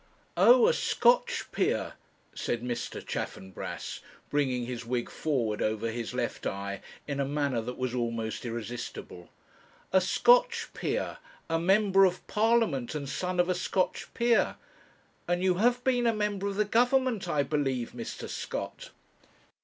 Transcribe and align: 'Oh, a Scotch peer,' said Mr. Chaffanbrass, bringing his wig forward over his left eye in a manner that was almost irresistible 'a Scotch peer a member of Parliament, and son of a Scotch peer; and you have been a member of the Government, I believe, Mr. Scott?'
'Oh, 0.35 0.65
a 0.67 0.73
Scotch 0.73 1.45
peer,' 1.51 1.93
said 2.33 2.63
Mr. 2.63 3.05
Chaffanbrass, 3.05 3.99
bringing 4.31 4.65
his 4.65 4.83
wig 4.83 5.11
forward 5.11 5.61
over 5.61 5.91
his 5.91 6.11
left 6.11 6.47
eye 6.47 6.81
in 7.05 7.19
a 7.19 7.23
manner 7.23 7.61
that 7.61 7.77
was 7.77 7.93
almost 7.93 8.43
irresistible 8.43 9.29
'a 9.93 10.01
Scotch 10.01 10.69
peer 10.73 11.19
a 11.51 11.59
member 11.59 12.03
of 12.05 12.25
Parliament, 12.25 12.95
and 12.95 13.07
son 13.07 13.39
of 13.39 13.47
a 13.47 13.53
Scotch 13.53 14.11
peer; 14.15 14.55
and 15.27 15.43
you 15.43 15.57
have 15.59 15.83
been 15.83 16.07
a 16.07 16.13
member 16.15 16.47
of 16.47 16.55
the 16.55 16.65
Government, 16.65 17.29
I 17.29 17.43
believe, 17.43 17.91
Mr. 17.91 18.27
Scott?' 18.27 18.89